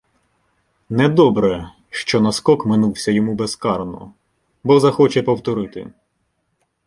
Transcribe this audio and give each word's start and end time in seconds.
Недобре, 0.89 1.67
що 1.89 2.21
наскок 2.21 2.65
минувся 2.65 3.11
йому 3.11 3.35
безкарно, 3.35 4.13
бо 4.63 4.79
захоче 4.79 5.21
повторити. 5.23 5.91